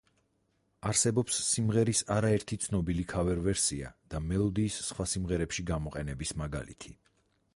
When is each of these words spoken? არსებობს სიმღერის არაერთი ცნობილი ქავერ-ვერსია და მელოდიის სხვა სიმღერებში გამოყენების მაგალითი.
არსებობს 0.91 1.35
სიმღერის 1.49 1.99
არაერთი 2.15 2.57
ცნობილი 2.63 3.05
ქავერ-ვერსია 3.11 3.91
და 4.15 4.21
მელოდიის 4.31 4.77
სხვა 4.89 5.09
სიმღერებში 5.13 5.69
გამოყენების 5.71 6.33
მაგალითი. 6.43 6.95